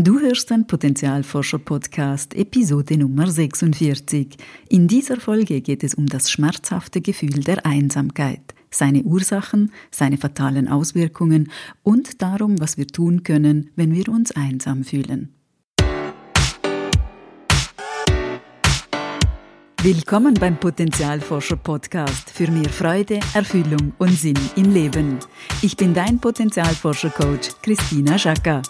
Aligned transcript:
Du 0.00 0.20
hörst 0.20 0.48
den 0.50 0.64
Potenzialforscher-Podcast, 0.64 2.32
Episode 2.34 2.96
Nummer 2.96 3.26
46. 3.26 4.36
In 4.68 4.86
dieser 4.86 5.18
Folge 5.18 5.60
geht 5.60 5.82
es 5.82 5.94
um 5.94 6.06
das 6.06 6.30
schmerzhafte 6.30 7.00
Gefühl 7.00 7.40
der 7.42 7.66
Einsamkeit, 7.66 8.54
seine 8.70 9.02
Ursachen, 9.02 9.72
seine 9.90 10.16
fatalen 10.16 10.68
Auswirkungen 10.68 11.50
und 11.82 12.22
darum, 12.22 12.60
was 12.60 12.76
wir 12.76 12.86
tun 12.86 13.24
können, 13.24 13.70
wenn 13.74 13.92
wir 13.92 14.08
uns 14.08 14.30
einsam 14.30 14.84
fühlen. 14.84 15.34
Willkommen 19.82 20.34
beim 20.34 20.60
Potenzialforscher 20.60 21.56
Podcast 21.56 22.30
für 22.30 22.48
mehr 22.48 22.68
Freude, 22.68 23.18
Erfüllung 23.34 23.94
und 23.98 24.12
Sinn 24.12 24.38
im 24.54 24.72
Leben. 24.72 25.18
Ich 25.60 25.76
bin 25.76 25.92
dein 25.92 26.20
Potenzialforscher 26.20 27.10
Coach 27.10 27.48
Christina 27.62 28.16
Schacker. 28.16 28.62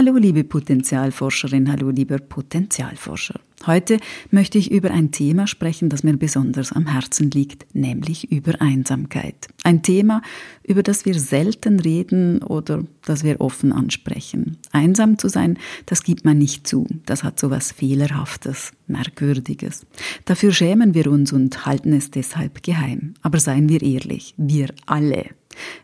Hallo 0.00 0.16
liebe 0.16 0.44
Potenzialforscherin, 0.44 1.70
hallo 1.70 1.90
lieber 1.90 2.16
Potenzialforscher. 2.16 3.38
Heute 3.66 3.98
möchte 4.30 4.56
ich 4.56 4.70
über 4.70 4.92
ein 4.92 5.10
Thema 5.10 5.46
sprechen, 5.46 5.90
das 5.90 6.02
mir 6.04 6.16
besonders 6.16 6.72
am 6.72 6.86
Herzen 6.86 7.30
liegt, 7.30 7.66
nämlich 7.74 8.32
über 8.32 8.62
Einsamkeit. 8.62 9.48
Ein 9.62 9.82
Thema, 9.82 10.22
über 10.62 10.82
das 10.82 11.04
wir 11.04 11.20
selten 11.20 11.80
reden 11.80 12.42
oder 12.42 12.82
das 13.04 13.24
wir 13.24 13.42
offen 13.42 13.72
ansprechen. 13.72 14.56
Einsam 14.72 15.18
zu 15.18 15.28
sein, 15.28 15.58
das 15.84 16.02
gibt 16.02 16.24
man 16.24 16.38
nicht 16.38 16.66
zu. 16.66 16.86
Das 17.04 17.22
hat 17.22 17.38
so 17.38 17.50
was 17.50 17.70
Fehlerhaftes, 17.70 18.72
Merkwürdiges. 18.86 19.84
Dafür 20.24 20.52
schämen 20.52 20.94
wir 20.94 21.08
uns 21.08 21.30
und 21.30 21.66
halten 21.66 21.92
es 21.92 22.10
deshalb 22.10 22.62
geheim. 22.62 23.12
Aber 23.20 23.38
seien 23.38 23.68
wir 23.68 23.82
ehrlich, 23.82 24.32
wir 24.38 24.70
alle 24.86 25.26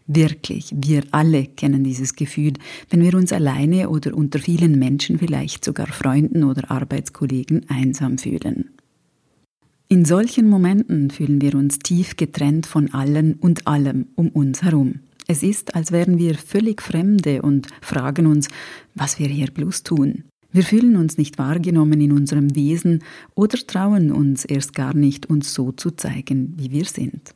Wirklich, 0.07 0.75
wir 0.77 1.05
alle 1.11 1.47
kennen 1.47 1.85
dieses 1.85 2.15
Gefühl, 2.15 2.55
wenn 2.91 3.03
wir 3.03 3.15
uns 3.15 3.33
alleine 3.33 3.89
oder 3.89 4.15
unter 4.15 4.39
vielen 4.39 4.79
Menschen, 4.79 5.19
vielleicht 5.19 5.65
sogar 5.65 5.89
Freunden 5.89 6.45
oder 6.45 6.71
Arbeitskollegen, 6.71 7.69
einsam 7.69 8.19
fühlen. 8.19 8.71
In 9.89 10.05
solchen 10.05 10.49
Momenten 10.49 11.11
fühlen 11.11 11.41
wir 11.41 11.55
uns 11.55 11.79
tief 11.79 12.17
getrennt 12.17 12.67
von 12.67 12.93
allen 12.93 13.35
und 13.35 13.69
allem 13.69 14.07
um 14.17 14.31
uns 14.31 14.63
herum. 14.63 15.01
Es 15.29 15.43
ist, 15.43 15.75
als 15.75 15.93
wären 15.93 16.19
wir 16.19 16.35
völlig 16.35 16.83
Fremde 16.83 17.43
und 17.43 17.69
fragen 17.81 18.27
uns, 18.27 18.49
was 18.95 19.19
wir 19.19 19.29
hier 19.29 19.49
bloß 19.49 19.83
tun. 19.83 20.25
Wir 20.53 20.63
fühlen 20.63 20.97
uns 20.97 21.19
nicht 21.19 21.39
wahrgenommen 21.39 22.01
in 22.01 22.13
unserem 22.13 22.55
Wesen 22.55 23.03
oder 23.35 23.59
trauen 23.59 24.11
uns 24.11 24.45
erst 24.45 24.75
gar 24.75 24.95
nicht, 24.95 25.27
uns 25.27 25.53
so 25.53 25.71
zu 25.73 25.91
zeigen, 25.91 26.55
wie 26.57 26.71
wir 26.71 26.85
sind. 26.85 27.35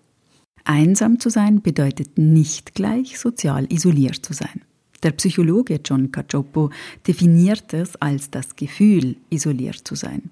Einsam 0.64 1.18
zu 1.20 1.30
sein 1.30 1.62
bedeutet 1.62 2.18
nicht 2.18 2.74
gleich 2.74 3.18
sozial 3.18 3.66
isoliert 3.72 4.16
zu 4.16 4.32
sein. 4.32 4.62
Der 5.02 5.12
Psychologe 5.12 5.80
John 5.84 6.12
Cacioppo 6.12 6.70
definiert 7.06 7.72
es 7.72 7.96
als 7.96 8.30
das 8.30 8.56
Gefühl, 8.56 9.16
isoliert 9.30 9.76
zu 9.76 9.94
sein. 9.94 10.30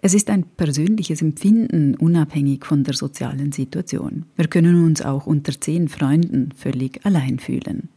Es 0.00 0.14
ist 0.14 0.30
ein 0.30 0.44
persönliches 0.44 1.20
Empfinden, 1.20 1.94
unabhängig 1.96 2.64
von 2.64 2.84
der 2.84 2.94
sozialen 2.94 3.52
Situation. 3.52 4.24
Wir 4.36 4.46
können 4.46 4.84
uns 4.84 5.02
auch 5.02 5.26
unter 5.26 5.52
zehn 5.60 5.88
Freunden 5.88 6.52
völlig 6.52 7.04
allein 7.04 7.38
fühlen. 7.38 7.88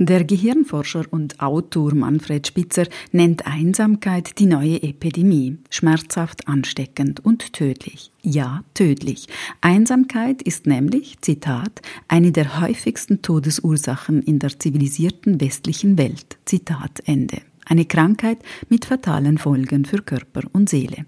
Der 0.00 0.22
Gehirnforscher 0.22 1.06
und 1.10 1.40
Autor 1.40 1.92
Manfred 1.92 2.46
Spitzer 2.46 2.86
nennt 3.10 3.48
Einsamkeit 3.48 4.38
die 4.38 4.46
neue 4.46 4.80
Epidemie, 4.80 5.58
schmerzhaft, 5.70 6.46
ansteckend 6.46 7.24
und 7.24 7.52
tödlich. 7.52 8.12
Ja, 8.22 8.62
tödlich. 8.74 9.26
Einsamkeit 9.60 10.40
ist 10.40 10.68
nämlich, 10.68 11.20
Zitat, 11.20 11.82
eine 12.06 12.30
der 12.30 12.60
häufigsten 12.60 13.22
Todesursachen 13.22 14.22
in 14.22 14.38
der 14.38 14.56
zivilisierten 14.56 15.40
westlichen 15.40 15.98
Welt. 15.98 16.38
Zitat 16.44 17.02
Ende. 17.06 17.38
Eine 17.64 17.84
Krankheit 17.84 18.38
mit 18.68 18.84
fatalen 18.84 19.36
Folgen 19.36 19.84
für 19.84 20.02
Körper 20.02 20.42
und 20.52 20.68
Seele. 20.68 21.06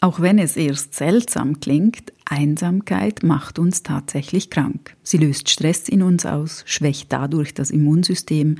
Auch 0.00 0.20
wenn 0.20 0.38
es 0.38 0.56
erst 0.56 0.94
seltsam 0.94 1.58
klingt, 1.58 2.12
Einsamkeit 2.24 3.24
macht 3.24 3.58
uns 3.58 3.82
tatsächlich 3.82 4.48
krank. 4.48 4.96
Sie 5.02 5.16
löst 5.16 5.48
Stress 5.50 5.88
in 5.88 6.02
uns 6.02 6.24
aus, 6.24 6.62
schwächt 6.66 7.12
dadurch 7.12 7.52
das 7.52 7.70
Immunsystem 7.70 8.56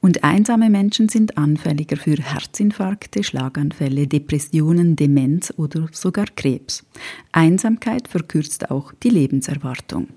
und 0.00 0.22
einsame 0.22 0.70
Menschen 0.70 1.08
sind 1.08 1.36
anfälliger 1.36 1.96
für 1.96 2.16
Herzinfarkte, 2.16 3.24
Schlaganfälle, 3.24 4.06
Depressionen, 4.06 4.94
Demenz 4.94 5.52
oder 5.56 5.88
sogar 5.90 6.26
Krebs. 6.36 6.84
Einsamkeit 7.32 8.06
verkürzt 8.06 8.70
auch 8.70 8.92
die 9.02 9.10
Lebenserwartung. 9.10 10.08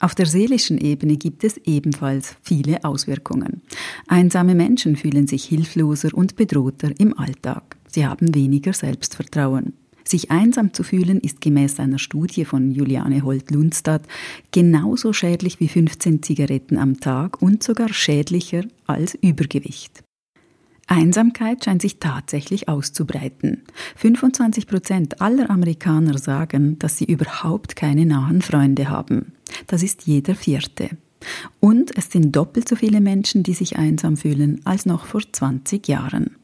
Auf 0.00 0.14
der 0.14 0.26
seelischen 0.26 0.76
Ebene 0.76 1.16
gibt 1.16 1.44
es 1.44 1.56
ebenfalls 1.64 2.36
viele 2.42 2.84
Auswirkungen. 2.84 3.62
Einsame 4.06 4.54
Menschen 4.54 4.96
fühlen 4.96 5.26
sich 5.26 5.46
hilfloser 5.46 6.12
und 6.12 6.36
bedrohter 6.36 6.90
im 6.98 7.18
Alltag. 7.18 7.78
Sie 7.94 8.04
haben 8.04 8.34
weniger 8.34 8.72
Selbstvertrauen. 8.72 9.72
Sich 10.02 10.32
einsam 10.32 10.74
zu 10.74 10.82
fühlen 10.82 11.20
ist 11.20 11.40
gemäß 11.40 11.78
einer 11.78 12.00
Studie 12.00 12.44
von 12.44 12.72
Juliane 12.72 13.22
Holt-Lundstadt 13.22 14.02
genauso 14.50 15.12
schädlich 15.12 15.60
wie 15.60 15.68
15 15.68 16.20
Zigaretten 16.20 16.76
am 16.76 16.98
Tag 16.98 17.40
und 17.40 17.62
sogar 17.62 17.88
schädlicher 17.92 18.64
als 18.88 19.14
Übergewicht. 19.14 20.02
Einsamkeit 20.88 21.64
scheint 21.64 21.82
sich 21.82 22.00
tatsächlich 22.00 22.68
auszubreiten. 22.68 23.62
25 23.94 24.66
Prozent 24.66 25.20
aller 25.20 25.48
Amerikaner 25.48 26.18
sagen, 26.18 26.80
dass 26.80 26.98
sie 26.98 27.04
überhaupt 27.04 27.76
keine 27.76 28.06
nahen 28.06 28.42
Freunde 28.42 28.88
haben. 28.88 29.34
Das 29.68 29.84
ist 29.84 30.08
jeder 30.08 30.34
vierte. 30.34 30.90
Und 31.60 31.96
es 31.96 32.10
sind 32.10 32.34
doppelt 32.34 32.68
so 32.68 32.74
viele 32.74 33.00
Menschen, 33.00 33.44
die 33.44 33.54
sich 33.54 33.76
einsam 33.76 34.16
fühlen, 34.16 34.60
als 34.64 34.84
noch 34.84 35.06
vor 35.06 35.22
20 35.30 35.86
Jahren. 35.86 36.34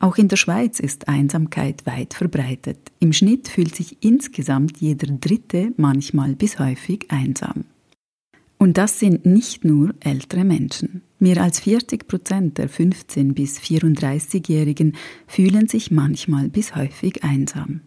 Auch 0.00 0.16
in 0.16 0.28
der 0.28 0.36
Schweiz 0.36 0.80
ist 0.80 1.08
Einsamkeit 1.08 1.86
weit 1.86 2.14
verbreitet. 2.14 2.78
Im 3.00 3.12
Schnitt 3.12 3.48
fühlt 3.48 3.74
sich 3.74 3.98
insgesamt 4.02 4.78
jeder 4.78 5.12
Dritte 5.12 5.72
manchmal 5.76 6.34
bis 6.34 6.58
häufig 6.58 7.06
einsam. 7.10 7.64
Und 8.58 8.76
das 8.76 8.98
sind 8.98 9.24
nicht 9.24 9.64
nur 9.64 9.94
ältere 10.00 10.44
Menschen. 10.44 11.02
Mehr 11.20 11.40
als 11.42 11.60
40 11.60 12.08
Prozent 12.08 12.58
der 12.58 12.68
15- 12.68 13.32
bis 13.32 13.60
34-Jährigen 13.60 14.96
fühlen 15.26 15.68
sich 15.68 15.90
manchmal 15.90 16.48
bis 16.48 16.74
häufig 16.74 17.22
einsam. 17.22 17.80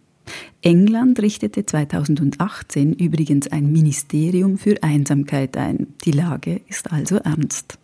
England 0.62 1.20
richtete 1.20 1.66
2018 1.66 2.94
übrigens 2.94 3.48
ein 3.48 3.70
Ministerium 3.70 4.56
für 4.56 4.82
Einsamkeit 4.82 5.56
ein. 5.56 5.88
Die 6.04 6.12
Lage 6.12 6.60
ist 6.68 6.92
also 6.92 7.16
ernst. 7.16 7.78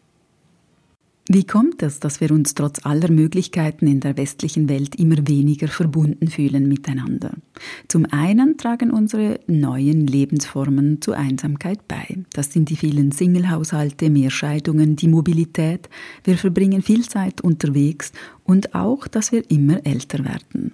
Wie 1.31 1.45
kommt 1.45 1.83
es, 1.83 2.01
dass 2.01 2.23
wir 2.23 2.31
uns 2.31 2.55
trotz 2.55 2.87
aller 2.87 3.11
Möglichkeiten 3.11 3.87
in 3.87 4.01
der 4.01 4.17
westlichen 4.17 4.71
Welt 4.71 4.95
immer 4.95 5.29
weniger 5.29 5.69
verbunden 5.69 6.29
fühlen 6.29 6.67
miteinander? 6.69 7.35
Zum 7.87 8.07
einen 8.07 8.57
tragen 8.57 8.91
unsere 8.91 9.39
neuen 9.47 10.07
Lebensformen 10.07 11.03
zur 11.03 11.19
Einsamkeit 11.19 11.87
bei. 11.87 12.17
Das 12.33 12.51
sind 12.55 12.71
die 12.71 12.77
vielen 12.77 13.13
Singlehaushalte, 13.13 14.09
mehr 14.09 14.31
Scheidungen, 14.31 14.97
die 14.97 15.09
Mobilität. 15.09 15.91
Wir 16.25 16.39
verbringen 16.39 16.81
viel 16.81 17.07
Zeit 17.07 17.43
unterwegs 17.43 18.13
und 18.45 18.75
auch, 18.75 19.07
dass 19.07 19.31
wir 19.31 19.51
immer 19.51 19.85
älter 19.85 20.25
werden. 20.25 20.73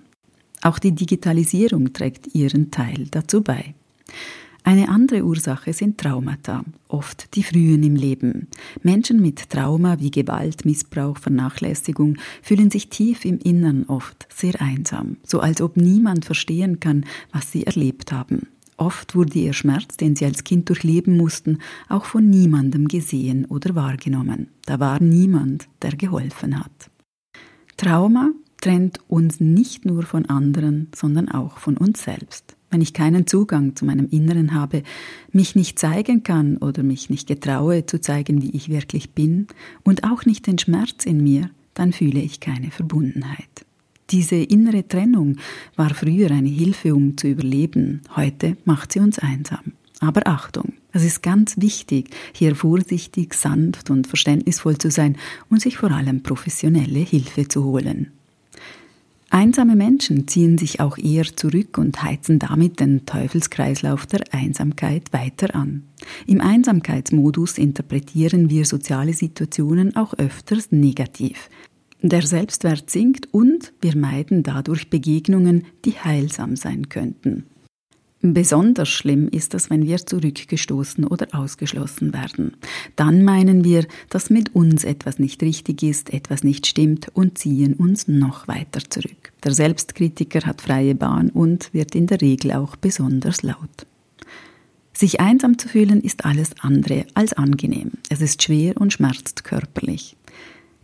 Auch 0.62 0.78
die 0.78 0.92
Digitalisierung 0.92 1.92
trägt 1.92 2.32
ihren 2.32 2.70
Teil 2.70 3.08
dazu 3.10 3.42
bei. 3.42 3.74
Eine 4.66 4.88
andere 4.88 5.22
Ursache 5.22 5.74
sind 5.74 5.98
Traumata, 5.98 6.64
oft 6.88 7.34
die 7.36 7.42
frühen 7.42 7.82
im 7.82 7.96
Leben. 7.96 8.48
Menschen 8.82 9.20
mit 9.20 9.50
Trauma 9.50 10.00
wie 10.00 10.10
Gewalt, 10.10 10.64
Missbrauch, 10.64 11.18
Vernachlässigung 11.18 12.16
fühlen 12.40 12.70
sich 12.70 12.88
tief 12.88 13.26
im 13.26 13.38
Innern 13.40 13.84
oft 13.88 14.26
sehr 14.34 14.58
einsam, 14.62 15.18
so 15.22 15.40
als 15.40 15.60
ob 15.60 15.76
niemand 15.76 16.24
verstehen 16.24 16.80
kann, 16.80 17.04
was 17.30 17.52
sie 17.52 17.66
erlebt 17.66 18.10
haben. 18.10 18.48
Oft 18.78 19.14
wurde 19.14 19.38
ihr 19.38 19.52
Schmerz, 19.52 19.98
den 19.98 20.16
sie 20.16 20.24
als 20.24 20.44
Kind 20.44 20.70
durchleben 20.70 21.18
mussten, 21.18 21.58
auch 21.90 22.06
von 22.06 22.30
niemandem 22.30 22.88
gesehen 22.88 23.44
oder 23.44 23.74
wahrgenommen. 23.74 24.48
Da 24.64 24.80
war 24.80 24.98
niemand, 24.98 25.68
der 25.82 25.94
geholfen 25.94 26.58
hat. 26.58 26.90
Trauma 27.76 28.30
trennt 28.62 28.98
uns 29.08 29.40
nicht 29.40 29.84
nur 29.84 30.04
von 30.04 30.24
anderen, 30.24 30.88
sondern 30.94 31.28
auch 31.28 31.58
von 31.58 31.76
uns 31.76 32.02
selbst 32.02 32.56
wenn 32.74 32.80
ich 32.80 32.92
keinen 32.92 33.28
Zugang 33.28 33.76
zu 33.76 33.84
meinem 33.84 34.08
Inneren 34.10 34.52
habe, 34.52 34.82
mich 35.30 35.54
nicht 35.54 35.78
zeigen 35.78 36.24
kann 36.24 36.56
oder 36.56 36.82
mich 36.82 37.08
nicht 37.08 37.28
getraue 37.28 37.86
zu 37.86 38.00
zeigen, 38.00 38.42
wie 38.42 38.50
ich 38.50 38.68
wirklich 38.68 39.10
bin 39.12 39.46
und 39.84 40.02
auch 40.02 40.24
nicht 40.26 40.48
den 40.48 40.58
Schmerz 40.58 41.06
in 41.06 41.22
mir, 41.22 41.50
dann 41.74 41.92
fühle 41.92 42.20
ich 42.20 42.40
keine 42.40 42.72
Verbundenheit. 42.72 43.64
Diese 44.10 44.34
innere 44.34 44.88
Trennung 44.88 45.36
war 45.76 45.94
früher 45.94 46.32
eine 46.32 46.48
Hilfe, 46.48 46.96
um 46.96 47.16
zu 47.16 47.28
überleben, 47.28 48.00
heute 48.16 48.56
macht 48.64 48.92
sie 48.92 48.98
uns 48.98 49.20
einsam. 49.20 49.72
Aber 50.00 50.26
Achtung, 50.26 50.72
es 50.90 51.04
ist 51.04 51.22
ganz 51.22 51.60
wichtig, 51.60 52.10
hier 52.32 52.56
vorsichtig, 52.56 53.34
sanft 53.34 53.88
und 53.88 54.08
verständnisvoll 54.08 54.78
zu 54.78 54.90
sein 54.90 55.16
und 55.48 55.62
sich 55.62 55.76
vor 55.76 55.92
allem 55.92 56.24
professionelle 56.24 56.98
Hilfe 56.98 57.46
zu 57.46 57.62
holen. 57.62 58.10
Einsame 59.30 59.74
Menschen 59.74 60.28
ziehen 60.28 60.58
sich 60.58 60.80
auch 60.80 60.96
eher 60.96 61.24
zurück 61.24 61.78
und 61.78 62.02
heizen 62.02 62.38
damit 62.38 62.78
den 62.80 63.04
Teufelskreislauf 63.04 64.06
der 64.06 64.22
Einsamkeit 64.32 65.12
weiter 65.12 65.54
an. 65.54 65.82
Im 66.26 66.40
Einsamkeitsmodus 66.40 67.58
interpretieren 67.58 68.50
wir 68.50 68.64
soziale 68.64 69.12
Situationen 69.12 69.96
auch 69.96 70.14
öfters 70.14 70.70
negativ. 70.70 71.48
Der 72.02 72.22
Selbstwert 72.22 72.90
sinkt 72.90 73.32
und 73.32 73.72
wir 73.80 73.96
meiden 73.96 74.42
dadurch 74.42 74.90
Begegnungen, 74.90 75.64
die 75.84 75.92
heilsam 75.92 76.54
sein 76.54 76.90
könnten. 76.90 77.46
Besonders 78.26 78.88
schlimm 78.88 79.28
ist 79.28 79.52
es, 79.52 79.68
wenn 79.68 79.86
wir 79.86 79.98
zurückgestoßen 79.98 81.04
oder 81.04 81.26
ausgeschlossen 81.32 82.14
werden. 82.14 82.56
Dann 82.96 83.22
meinen 83.22 83.64
wir, 83.64 83.86
dass 84.08 84.30
mit 84.30 84.54
uns 84.54 84.82
etwas 84.84 85.18
nicht 85.18 85.42
richtig 85.42 85.82
ist, 85.82 86.10
etwas 86.10 86.42
nicht 86.42 86.66
stimmt 86.66 87.08
und 87.12 87.36
ziehen 87.36 87.74
uns 87.74 88.08
noch 88.08 88.48
weiter 88.48 88.80
zurück. 88.88 89.34
Der 89.44 89.52
Selbstkritiker 89.52 90.40
hat 90.46 90.62
freie 90.62 90.94
Bahn 90.94 91.28
und 91.28 91.74
wird 91.74 91.94
in 91.94 92.06
der 92.06 92.22
Regel 92.22 92.52
auch 92.52 92.76
besonders 92.76 93.42
laut. 93.42 93.86
Sich 94.94 95.20
einsam 95.20 95.58
zu 95.58 95.68
fühlen 95.68 96.00
ist 96.00 96.24
alles 96.24 96.52
andere 96.60 97.04
als 97.12 97.34
angenehm. 97.34 97.90
Es 98.08 98.22
ist 98.22 98.42
schwer 98.42 98.80
und 98.80 98.94
schmerzt 98.94 99.44
körperlich. 99.44 100.16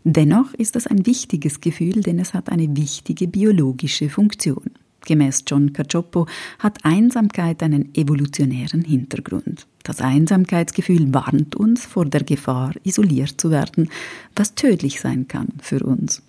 Dennoch 0.04 0.52
ist 0.52 0.76
es 0.76 0.86
ein 0.86 1.06
wichtiges 1.06 1.62
Gefühl, 1.62 2.02
denn 2.02 2.18
es 2.18 2.34
hat 2.34 2.50
eine 2.50 2.76
wichtige 2.76 3.28
biologische 3.28 4.10
Funktion. 4.10 4.72
Gemäß 5.06 5.44
John 5.46 5.72
Cacioppo 5.72 6.26
hat 6.58 6.84
Einsamkeit 6.84 7.62
einen 7.62 7.94
evolutionären 7.94 8.82
Hintergrund. 8.82 9.66
Das 9.82 10.00
Einsamkeitsgefühl 10.00 11.12
warnt 11.14 11.56
uns 11.56 11.86
vor 11.86 12.04
der 12.04 12.22
Gefahr, 12.22 12.74
isoliert 12.84 13.40
zu 13.40 13.50
werden, 13.50 13.88
was 14.36 14.54
tödlich 14.54 15.00
sein 15.00 15.26
kann 15.26 15.48
für 15.62 15.80
uns. 15.80 16.22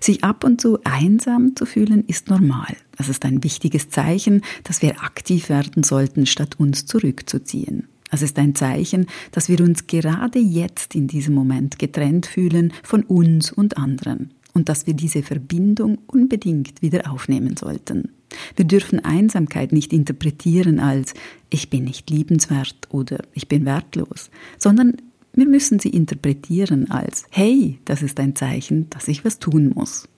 Sich 0.00 0.22
ab 0.22 0.44
und 0.44 0.60
zu 0.60 0.78
einsam 0.84 1.56
zu 1.56 1.66
fühlen 1.66 2.04
ist 2.06 2.30
normal. 2.30 2.76
Es 2.96 3.08
ist 3.08 3.24
ein 3.24 3.42
wichtiges 3.42 3.90
Zeichen, 3.90 4.42
dass 4.62 4.82
wir 4.82 5.02
aktiv 5.02 5.48
werden 5.48 5.82
sollten, 5.82 6.26
statt 6.26 6.60
uns 6.60 6.86
zurückzuziehen. 6.86 7.88
Es 8.12 8.22
ist 8.22 8.38
ein 8.38 8.54
Zeichen, 8.54 9.06
dass 9.32 9.48
wir 9.48 9.60
uns 9.60 9.88
gerade 9.88 10.38
jetzt 10.38 10.94
in 10.94 11.08
diesem 11.08 11.34
Moment 11.34 11.80
getrennt 11.80 12.26
fühlen 12.26 12.72
von 12.84 13.02
uns 13.02 13.50
und 13.50 13.76
anderen 13.76 14.30
und 14.54 14.68
dass 14.68 14.86
wir 14.86 14.94
diese 14.94 15.22
Verbindung 15.22 15.98
unbedingt 16.06 16.80
wieder 16.80 17.10
aufnehmen 17.10 17.56
sollten. 17.56 18.10
Wir 18.56 18.64
dürfen 18.64 19.04
Einsamkeit 19.04 19.72
nicht 19.72 19.92
interpretieren 19.92 20.80
als 20.80 21.14
ich 21.50 21.70
bin 21.70 21.84
nicht 21.84 22.10
liebenswert 22.10 22.88
oder 22.90 23.18
ich 23.32 23.48
bin 23.48 23.64
wertlos, 23.64 24.30
sondern 24.58 24.96
wir 25.34 25.46
müssen 25.46 25.78
sie 25.78 25.90
interpretieren 25.90 26.90
als 26.90 27.24
hey, 27.30 27.78
das 27.84 28.02
ist 28.02 28.18
ein 28.20 28.36
Zeichen, 28.36 28.88
dass 28.90 29.08
ich 29.08 29.24
was 29.24 29.38
tun 29.38 29.72
muss. 29.74 30.08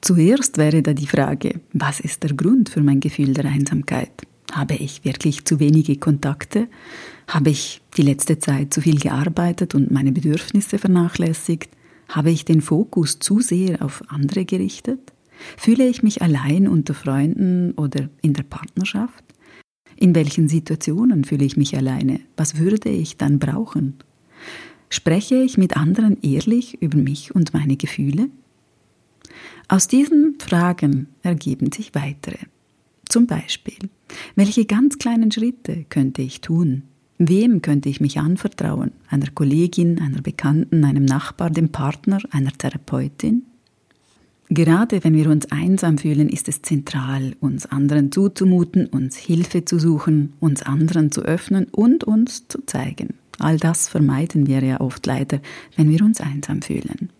Zuerst 0.00 0.58
wäre 0.58 0.82
da 0.82 0.92
die 0.92 1.06
Frage, 1.06 1.60
was 1.72 2.00
ist 2.00 2.22
der 2.22 2.34
Grund 2.34 2.68
für 2.68 2.80
mein 2.80 3.00
Gefühl 3.00 3.34
der 3.34 3.46
Einsamkeit? 3.46 4.12
Habe 4.52 4.74
ich 4.74 5.04
wirklich 5.04 5.44
zu 5.44 5.58
wenige 5.58 5.96
Kontakte? 5.96 6.68
Habe 7.26 7.50
ich 7.50 7.80
die 7.96 8.02
letzte 8.02 8.38
Zeit 8.38 8.72
zu 8.72 8.80
viel 8.80 9.00
gearbeitet 9.00 9.74
und 9.74 9.90
meine 9.90 10.12
Bedürfnisse 10.12 10.78
vernachlässigt? 10.78 11.75
Habe 12.08 12.30
ich 12.30 12.44
den 12.44 12.60
Fokus 12.60 13.18
zu 13.18 13.40
sehr 13.40 13.82
auf 13.82 14.02
andere 14.08 14.44
gerichtet? 14.44 15.12
Fühle 15.56 15.86
ich 15.86 16.02
mich 16.02 16.22
allein 16.22 16.68
unter 16.68 16.94
Freunden 16.94 17.72
oder 17.72 18.08
in 18.22 18.32
der 18.32 18.44
Partnerschaft? 18.44 19.24
In 19.96 20.14
welchen 20.14 20.48
Situationen 20.48 21.24
fühle 21.24 21.44
ich 21.44 21.56
mich 21.56 21.76
alleine? 21.76 22.20
Was 22.36 22.58
würde 22.58 22.90
ich 22.90 23.16
dann 23.16 23.38
brauchen? 23.38 23.94
Spreche 24.88 25.36
ich 25.36 25.58
mit 25.58 25.76
anderen 25.76 26.18
ehrlich 26.22 26.80
über 26.80 26.98
mich 26.98 27.34
und 27.34 27.52
meine 27.52 27.76
Gefühle? 27.76 28.28
Aus 29.68 29.88
diesen 29.88 30.36
Fragen 30.38 31.08
ergeben 31.22 31.72
sich 31.72 31.94
weitere. 31.94 32.38
Zum 33.08 33.26
Beispiel, 33.26 33.78
welche 34.36 34.64
ganz 34.64 34.98
kleinen 34.98 35.32
Schritte 35.32 35.86
könnte 35.88 36.22
ich 36.22 36.40
tun, 36.40 36.82
Wem 37.18 37.62
könnte 37.62 37.88
ich 37.88 38.00
mich 38.00 38.18
anvertrauen? 38.18 38.92
Einer 39.08 39.30
Kollegin, 39.30 40.00
einer 40.00 40.20
Bekannten, 40.20 40.84
einem 40.84 41.04
Nachbar, 41.04 41.50
dem 41.50 41.70
Partner, 41.70 42.18
einer 42.30 42.52
Therapeutin? 42.52 43.44
Gerade 44.48 45.02
wenn 45.02 45.14
wir 45.14 45.28
uns 45.30 45.50
einsam 45.50 45.98
fühlen, 45.98 46.28
ist 46.28 46.46
es 46.46 46.62
zentral, 46.62 47.34
uns 47.40 47.66
anderen 47.66 48.12
zuzumuten, 48.12 48.86
uns 48.86 49.16
Hilfe 49.16 49.64
zu 49.64 49.78
suchen, 49.78 50.34
uns 50.40 50.62
anderen 50.62 51.10
zu 51.10 51.22
öffnen 51.22 51.66
und 51.72 52.04
uns 52.04 52.46
zu 52.48 52.64
zeigen. 52.64 53.14
All 53.38 53.56
das 53.56 53.88
vermeiden 53.88 54.46
wir 54.46 54.62
ja 54.62 54.80
oft 54.80 55.04
leider, 55.06 55.40
wenn 55.76 55.90
wir 55.90 56.02
uns 56.02 56.20
einsam 56.20 56.62
fühlen. 56.62 57.10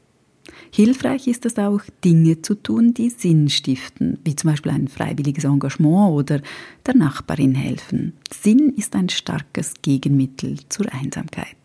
Hilfreich 0.76 1.26
ist 1.26 1.46
es 1.46 1.56
auch, 1.56 1.80
Dinge 2.04 2.42
zu 2.42 2.54
tun, 2.54 2.92
die 2.92 3.08
Sinn 3.08 3.48
stiften, 3.48 4.18
wie 4.26 4.36
zum 4.36 4.50
Beispiel 4.50 4.72
ein 4.72 4.88
freiwilliges 4.88 5.44
Engagement 5.44 6.12
oder 6.12 6.42
der 6.84 6.94
Nachbarin 6.94 7.54
helfen. 7.54 8.12
Sinn 8.30 8.74
ist 8.76 8.94
ein 8.94 9.08
starkes 9.08 9.72
Gegenmittel 9.80 10.58
zur 10.68 10.92
Einsamkeit. 10.92 11.56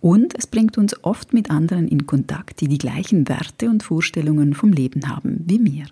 Und 0.00 0.36
es 0.36 0.48
bringt 0.48 0.76
uns 0.76 1.04
oft 1.04 1.32
mit 1.32 1.52
anderen 1.52 1.86
in 1.86 2.04
Kontakt, 2.04 2.60
die 2.60 2.66
die 2.66 2.78
gleichen 2.78 3.28
Werte 3.28 3.70
und 3.70 3.84
Vorstellungen 3.84 4.54
vom 4.54 4.72
Leben 4.72 5.08
haben 5.08 5.44
wie 5.46 5.60
mir. 5.60 5.86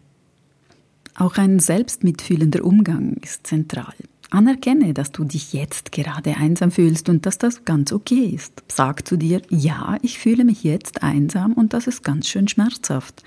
Auch 1.15 1.37
ein 1.37 1.61
selbstmitfühlender 1.61 2.65
Umgang 2.65 3.13
ist 3.23 3.47
zentral. 3.47 3.95
Anerkenne, 4.31 4.95
dass 4.95 5.13
du 5.13 5.25
dich 5.25 5.53
jetzt 5.53 5.93
gerade 5.93 6.37
einsam 6.37 6.71
fühlst 6.71 7.09
und 7.09 7.27
dass 7.27 7.39
das 7.39 7.65
ganz 7.65 7.93
okay 7.93 8.33
ist. 8.35 8.63
Sag 8.69 9.07
zu 9.07 9.17
dir, 9.17 9.43
ja, 9.51 9.99
ich 10.03 10.19
fühle 10.19 10.45
mich 10.45 10.65
jetzt 10.65 11.03
einsam 11.03 11.53
und 11.55 11.73
das 11.75 11.87
ist 11.87 12.05
ganz 12.05 12.29
schön 12.29 12.49
schmerzhaft. 12.49 13.23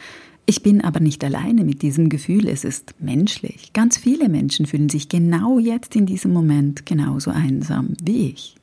Ich 0.45 0.61
bin 0.61 0.83
aber 0.83 0.99
nicht 0.99 1.23
alleine 1.23 1.63
mit 1.63 1.81
diesem 1.81 2.09
Gefühl, 2.09 2.47
es 2.47 2.63
ist 2.63 2.95
menschlich. 2.99 3.71
Ganz 3.73 3.97
viele 3.97 4.27
Menschen 4.27 4.65
fühlen 4.65 4.89
sich 4.89 5.07
genau 5.07 5.59
jetzt 5.59 5.95
in 5.95 6.05
diesem 6.05 6.33
Moment 6.33 6.85
genauso 6.85 7.31
einsam 7.31 7.93
wie 8.01 8.29
ich. 8.29 8.55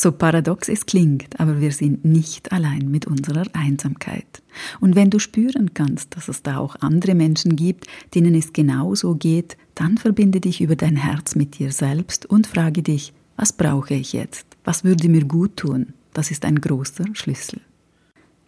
So 0.00 0.12
paradox 0.12 0.68
es 0.68 0.86
klingt, 0.86 1.40
aber 1.40 1.60
wir 1.60 1.72
sind 1.72 2.04
nicht 2.04 2.52
allein 2.52 2.88
mit 2.88 3.08
unserer 3.08 3.42
Einsamkeit. 3.52 4.44
Und 4.78 4.94
wenn 4.94 5.10
du 5.10 5.18
spüren 5.18 5.74
kannst, 5.74 6.14
dass 6.16 6.28
es 6.28 6.44
da 6.44 6.58
auch 6.58 6.76
andere 6.78 7.16
Menschen 7.16 7.56
gibt, 7.56 7.88
denen 8.14 8.36
es 8.36 8.52
genauso 8.52 9.16
geht, 9.16 9.56
dann 9.74 9.98
verbinde 9.98 10.38
dich 10.40 10.60
über 10.60 10.76
dein 10.76 10.94
Herz 10.94 11.34
mit 11.34 11.58
dir 11.58 11.72
selbst 11.72 12.26
und 12.26 12.46
frage 12.46 12.84
dich, 12.84 13.12
was 13.36 13.52
brauche 13.52 13.94
ich 13.94 14.12
jetzt? 14.12 14.46
Was 14.62 14.84
würde 14.84 15.08
mir 15.08 15.24
gut 15.24 15.56
tun? 15.56 15.94
Das 16.14 16.30
ist 16.30 16.44
ein 16.44 16.60
großer 16.60 17.06
Schlüssel. 17.14 17.60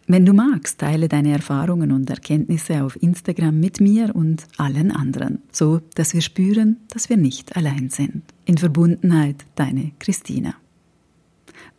Wenn 0.06 0.24
du 0.24 0.32
magst, 0.32 0.78
teile 0.78 1.08
deine 1.08 1.32
Erfahrungen 1.32 1.90
und 1.90 2.08
Erkenntnisse 2.10 2.84
auf 2.84 2.94
Instagram 3.02 3.58
mit 3.58 3.80
mir 3.80 4.14
und 4.14 4.46
allen 4.56 4.92
anderen, 4.92 5.42
so 5.50 5.80
dass 5.96 6.14
wir 6.14 6.20
spüren, 6.20 6.76
dass 6.90 7.08
wir 7.08 7.16
nicht 7.16 7.56
allein 7.56 7.90
sind. 7.90 8.22
In 8.44 8.56
Verbundenheit, 8.56 9.44
deine 9.56 9.90
Christina. 9.98 10.54